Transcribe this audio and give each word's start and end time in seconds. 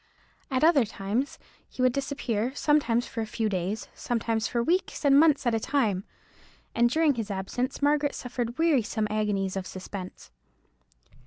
At 0.49 0.63
other 0.63 0.83
times 0.83 1.37
he 1.69 1.83
would 1.83 1.93
disappear, 1.93 2.55
sometimes 2.55 3.05
for 3.05 3.21
a 3.21 3.27
few 3.27 3.47
days, 3.47 3.87
sometimes 3.93 4.47
for 4.47 4.63
weeks 4.63 5.05
and 5.05 5.19
months 5.19 5.45
at 5.45 5.53
a 5.53 5.59
time; 5.59 6.05
and 6.73 6.89
during 6.89 7.13
his 7.13 7.29
absence 7.29 7.83
Margaret 7.83 8.15
suffered 8.15 8.57
wearisome 8.57 9.05
agonies 9.11 9.55
of 9.55 9.67
suspense. 9.67 10.31